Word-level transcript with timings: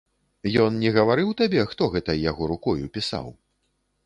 Ён 0.61 0.79
не 0.83 0.93
гаварыў 0.95 1.29
табе, 1.41 1.61
хто 1.75 1.83
гэта 1.97 2.17
яго 2.31 2.49
рукою 2.53 2.91
пісаў? 2.97 3.31